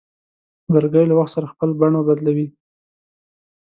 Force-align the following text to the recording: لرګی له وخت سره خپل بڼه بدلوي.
لرګی 0.73 1.05
له 1.07 1.13
وخت 1.19 1.31
سره 1.35 1.51
خپل 1.53 1.69
بڼه 1.79 1.99
بدلوي. 2.07 2.47